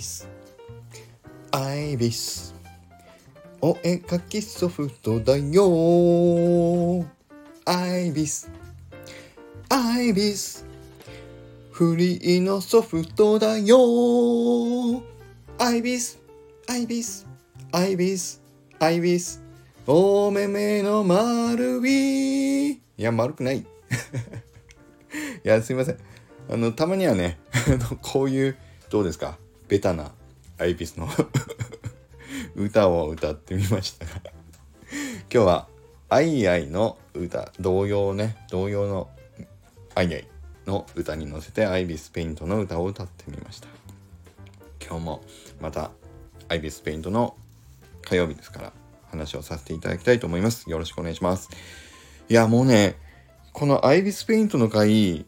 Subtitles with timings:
[0.00, 0.28] ス
[1.52, 2.54] アイビス
[3.60, 7.04] お絵かきソフトだよ
[7.66, 8.50] アイビス
[9.68, 10.66] アイビス
[11.70, 15.02] フリーのソフトだよ
[15.58, 16.18] アイビス
[16.68, 17.26] アイビス
[17.72, 18.40] アイビス
[18.78, 19.42] アイビス
[19.86, 23.64] お目目の丸いいや丸くないい
[25.42, 25.98] やすいません
[26.50, 27.38] あのたまにはね
[28.02, 28.56] こういう
[28.88, 29.38] どうですか
[29.70, 30.10] ベタな
[30.58, 31.08] アイビスの
[32.56, 35.68] 歌を歌ってみましたが今日は
[36.10, 39.10] 「アイアイ」の歌童謡ね童謡の
[39.94, 40.26] 「アイアイ」
[40.66, 43.68] の歌に乗せてアイビスペイントの歌を歌ってみました。
[44.84, 45.24] 今日も
[45.60, 45.92] また
[46.48, 47.36] アイビスペイントの
[48.02, 48.72] 火曜日ですから
[49.08, 50.68] 話をさせていただきたいと思います。
[50.68, 51.48] よろしくお願いします。
[52.28, 52.96] いやもうね
[53.52, 55.26] このアイビスペイントの回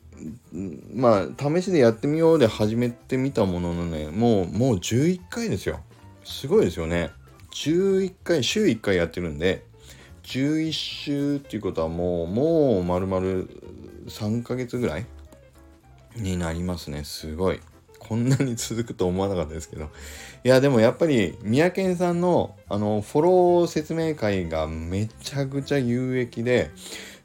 [0.94, 5.80] まあ試しでやってみようで始めてみたもののねもうもう11回ですよ。
[6.24, 7.10] すごいですよね。
[7.52, 9.64] 11回週1回やってるんで
[10.24, 13.46] 11週っていうことはもうもう丸々
[14.06, 15.06] 3ヶ月ぐらい
[16.16, 17.04] になりますね。
[17.04, 17.60] すごい。
[17.98, 19.88] こんなに続くと思わなかったですけど。
[20.44, 26.70] いやでもやっぱり三宅さんのあのフォロー説明会がめちゃくちゃ有益で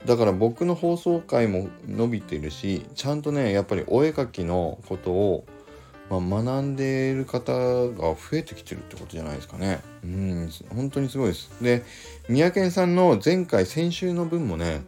[0.05, 5.45] だから僕の放送回も伸びてるしちゃんとねやっぱりお絵描きのことを、
[6.09, 9.81] まあ、学んでいる方が増えてきてるってことじゃないですかね。
[10.03, 11.51] うん本当にすごいです。
[11.61, 11.83] で
[12.29, 14.83] 三宅さんの前回先週の分もね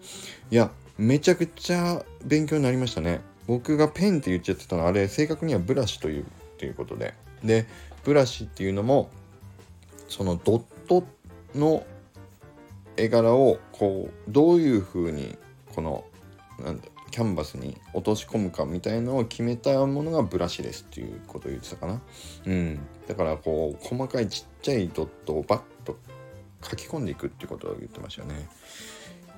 [0.51, 3.21] いやめちゃくちゃ勉強になりましたね。
[3.47, 6.25] 僕がペンって言っちゃってたのあれ正確にはブラシというっ
[6.57, 7.13] ていうことで。
[7.43, 7.65] で
[8.03, 9.09] ブラシっていうのも
[10.07, 11.03] そのドット
[11.55, 11.83] の
[12.99, 15.37] 絵柄をこうどういう風に
[15.73, 16.03] この
[16.59, 22.01] なんキャンバスに落とし込むかみたいのを決めたものがブラシですっていうことを言ってたかな。
[22.45, 22.79] うん。
[23.07, 25.97] だからこう細かいちっちゃいドットをバッと
[26.61, 28.47] 書き込んでいくってことを言ってましたよね。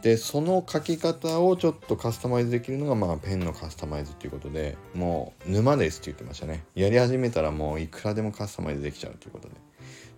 [0.01, 6.63] でその書き方をちょっとカスタマイズできるのがまあペンのカスタマイズっていうことでもう沼ですって言ってましたね。
[6.73, 9.53] やり始めたらもういくらでもカスタマイズできちゃうということで。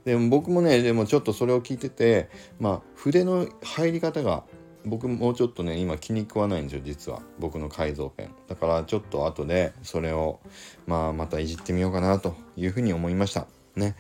[0.06, 4.44] でも僕もねでもちょっとそれを聞いててまあ筆の入り方が
[4.86, 7.22] 僕もうちょっとね今気に食わないんですよ実は。
[7.40, 8.32] 僕の改造ペン。
[8.48, 10.40] だからちょっと後でそれを
[10.88, 13.48] まあまたいじってみようかなというふうに思いました。
[13.76, 13.96] ね。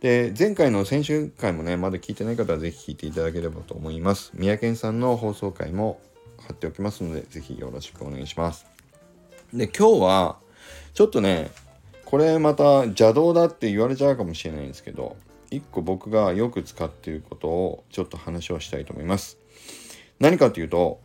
[0.00, 4.32] で前回の先週回もねまだ聞いてない方は是非聞いていただければと思います。
[4.34, 6.00] 三宅さんの放送回も
[6.46, 8.66] 貼っておきますので是非よろしくお願いします。
[9.52, 10.36] で今日は
[10.92, 11.50] ちょっとね
[12.04, 15.16] これまた邪道だって言われちゃうかもしれないんですけど
[15.50, 19.38] 一個僕がよく使っていることをちょっと話をしたいと思います。
[20.18, 21.00] 何かというと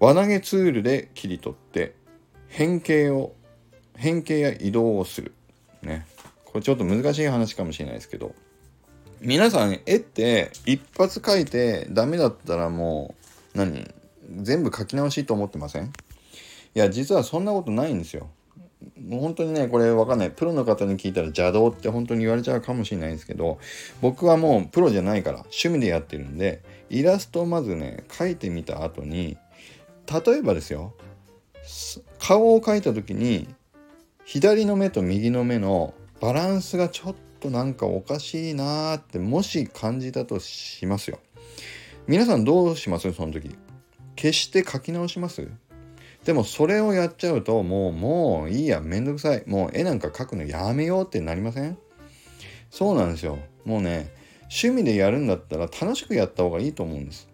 [0.00, 1.94] 輪投げツールで切り取って
[2.48, 3.34] 変形を
[3.96, 5.34] 変形や移動をする。
[5.82, 6.06] ね。
[6.44, 8.34] これちょっと難しい話かもしれないですけど
[9.20, 13.14] 皆さん絵って一発描いてダメだったらも
[13.54, 13.92] う何？
[14.42, 15.86] 全部書き直しと思ってません？
[15.86, 15.88] い
[16.74, 18.28] や実はそんなことないんですよ。
[19.06, 20.30] もう本当にねこれわかんない。
[20.30, 23.58] プロの方に聞いたら邪道って本当に言われちゃうかもしれないんですけど
[24.00, 29.36] 僕はもうプロじゃないから趣味でやってるんでイラストをまずね描いてみた後に
[30.26, 30.94] 例えばですよ
[32.18, 33.46] 顔を描いた時に
[34.24, 41.18] 左の目と右の目のバランスがちょっとなんかおかしいなーってもし感じたとしますよ。
[42.06, 43.12] 皆さんどうします？
[43.12, 43.54] その時。
[44.16, 45.48] 消して書き直します？
[46.24, 49.42] でもそれをやっちゃうともうもういいやめんどくさい。
[49.46, 51.78] もう絵なんか描くのやめようってなりません？
[52.70, 53.38] そうなんですよ。
[53.64, 54.12] もうね
[54.42, 57.28] 趣味でやるんだったら楽しくやった方がいいと思うんです。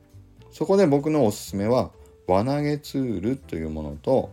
[0.53, 1.91] そこで僕のおすすめは
[2.28, 4.31] 輪投げツールというものと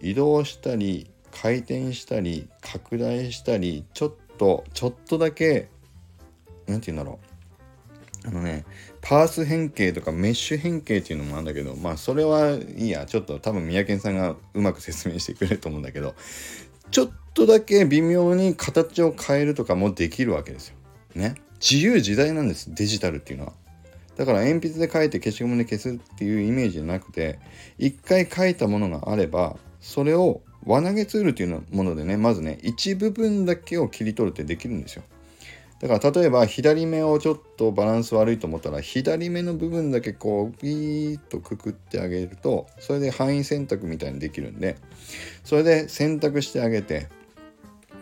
[0.00, 5.70] 移動したり回転したり拡大したりちょっとちょっとだけ
[6.66, 7.31] 何て言うんだろう。
[8.24, 8.64] あのね、
[9.00, 16.14] パース変形とかメッシュ変形っていうのもあるんだけど、まあそれはいいや、ちょっと多分三宅さんがうまく説明してくれると思うんだけど、
[16.90, 20.76] ちょっとだけ微妙に形を変えるとかもできるわけですよ。
[21.14, 21.34] ね。
[21.60, 23.52] 自由自在なんです、デジタルっていうのは。
[24.16, 27.38] だから鉛筆で書いて消しゴムで消すっていうイメージじゃなくて、
[27.78, 35.02] 一回書いたものがあれば、それを輪投げツールっていうものでね、まずね、一部分だけを切り取るってできるんですよ。
[35.82, 44.76] だから例えば左目をちょっとバランス悪いと思ったら左目の部分だけこうピーッとくくってあげるとそれで範囲選択みたいにできるんで
[45.42, 47.08] それで選択してあげて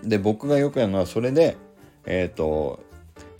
[0.04, 1.56] で僕がよくやるのはそれで
[2.04, 2.80] えっ、ー、と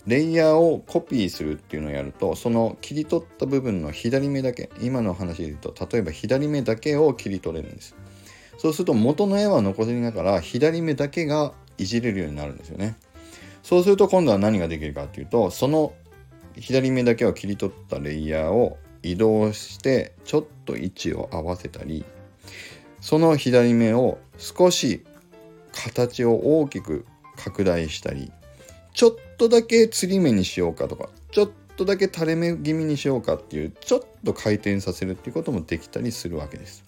[0.07, 7.95] レイヤーをコピーするっていうのをやるとその切り取った部分の左目だけ今の話で言うと例えば左目だけを切り取れるんです。
[8.57, 12.95] そうすると元の絵は残りながら左目だけがいじれるようになるんですよね。
[13.63, 15.93] そうすると今度は何ができるかっていうとその
[16.55, 22.05] 左目だけを切り取ったレイヤーを移動してちょっと位置を合わせたり
[22.99, 25.03] その左目を少し
[25.73, 27.05] 形を大きく
[27.35, 28.31] 拡大したり
[28.93, 36.83] ちょっとだけ釣り目にしようかとかちょっとだけ垂れ目気味にしようかっていうちょっと回転させるっていうこともできたりするわけです。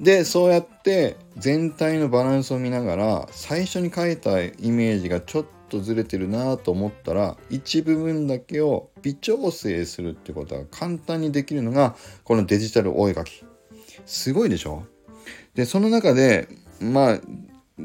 [0.00, 13.44] でそうやって全体のバランスを見ながら最初に描いたイメージがちょっとずれてるなと思ったら一部分だけを微調整するってことが簡単にできるのがこのデジタルお絵描き
[14.06, 14.84] すごいでしょ？
[15.54, 16.48] でその中で
[16.80, 17.20] まあ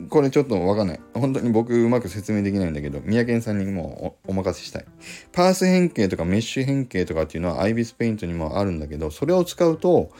[0.10, 1.00] これちょっとわかんない。
[1.14, 4.86] 本当に僕うまく説明できないんだけど、宮健さんにもお任せしたい。
[5.32, 10.12] パース変形とかメッシュ変形とかっていうのはアイビスペイントにもあるんだけど、それを使うと、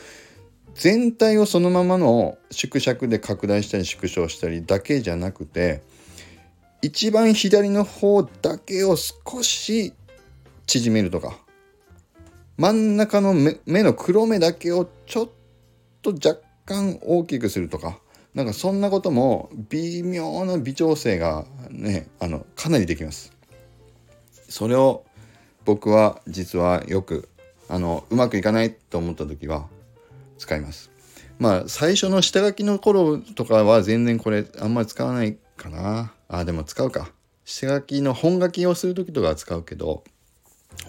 [0.78, 5.82] 全体をそのままの縮尺で拡大したり縮小したりだけじゃなくて、
[6.84, 9.94] 一番左の方だけを少し
[10.68, 11.40] 縮めるとか、
[12.58, 13.34] 真ん中の
[13.66, 15.30] 目の黒目だけをちょっ
[16.04, 18.00] と若干大きくするとか、
[18.36, 23.34] なんかそんなことも微妙な微調整がねあのかなりできます。
[24.48, 25.04] それを
[25.66, 27.30] 僕は実はよく
[27.68, 29.68] あのうまくいかないと思った時は
[30.38, 30.92] 使います。
[31.40, 36.14] まあ最初の下書きの頃とかは全然これあんまり使わないかな。
[36.28, 37.12] あでも使うか。
[37.46, 40.04] 下書きの本書きをする時とかは使うけど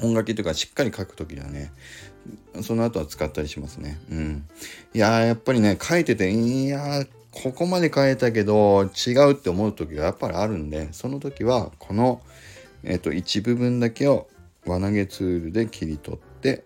[0.01, 1.71] 本書きとかしっかり書く時はね
[2.63, 3.99] その後は使ったりしますね。
[4.11, 4.49] うん。
[4.95, 12.21] いややっぱりね書いてていやここまで変えたけど違うって思う時がやっぱりあるんでその時はこの、
[12.83, 14.29] えっと、一部分だけを
[14.67, 16.65] 輪投げツールで切り取って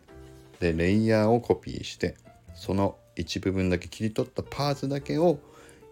[0.61, 2.14] でレイヤーをコピーして
[2.54, 5.38] その一部分だけ切り取ったパーツだけを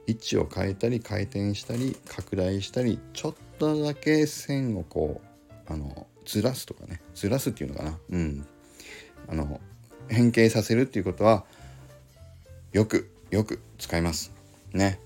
[0.07, 5.21] 位置を変えたり回転したり拡大したりちょっとだけ線をこ
[5.69, 7.01] うあのずらすとかね。
[7.15, 7.99] ずらすっていうのかな。
[8.11, 8.47] うん。
[9.29, 9.61] あの
[10.09, 11.45] 変形させるっていうことは
[12.73, 14.33] よくよく使います。
[14.73, 15.01] ね。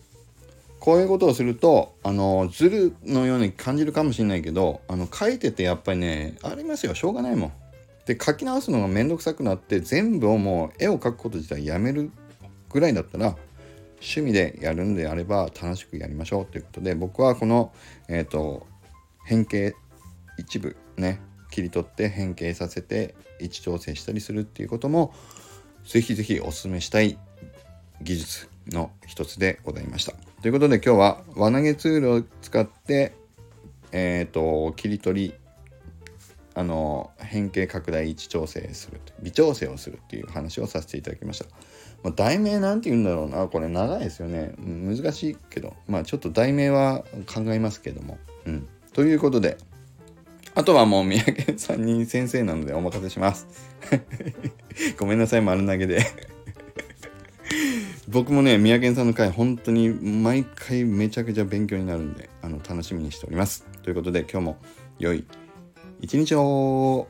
[0.81, 6.95] こういうことをするとあのズルのように感じるかもしれないけどあの書いててやっぱりねありますよ。
[6.95, 7.53] しょうがないもん。
[8.07, 12.11] で書き直すのがめんどくさくなって全部をもう絵を描くこと自体やめる
[12.71, 13.37] ぐらいだったら
[13.95, 17.73] 趣味でやるんであれば楽しくやりましょうということで僕はこの、
[18.09, 18.67] えーと、
[19.25, 19.75] 変形
[20.37, 21.21] 一部ね
[21.51, 25.15] 切り取って変形させて位置調整したりするっていうことも
[25.87, 27.19] ぜひぜひおすすめしたい
[28.03, 30.13] 技術の一つでございました。
[30.43, 33.15] ということで今日は輪投げツールを使って
[33.93, 35.35] えっ、ー、と切り取り
[36.55, 41.47] あの変形拡大位置調整する微調整をするっていう話をさせていただきました。
[42.03, 48.19] まあ、題名なんて言うんだろうなこれ長いですよね難しいけどまあちょっと題名は考えますけども。
[48.45, 49.57] うん、ということで
[50.55, 53.49] あとはもう三宅さんに先生なのでお任せします。
[54.99, 56.05] ごめんなさい丸投げで
[58.09, 63.65] 僕もね、宮健さんの回、本当に毎回めちゃくちゃ勉強になるんで、あの、楽しみにしております。
[63.83, 64.57] ということで、今日も
[64.99, 65.25] 良い
[66.01, 67.09] 一日を